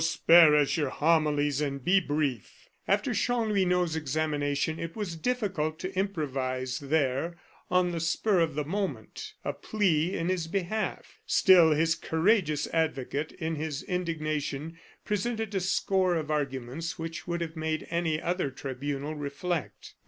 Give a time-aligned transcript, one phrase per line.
[0.03, 6.79] spare us your homilies, and be brief." After Chanlouineau's examination, it was difficult to improvise
[6.79, 7.37] there,
[7.69, 11.19] on the spur of the moment, a plea in his behalf.
[11.27, 17.55] Still, his courageous advocate, in his indignation, presented a score of arguments which would have
[17.55, 19.93] made any other tribunal reflect.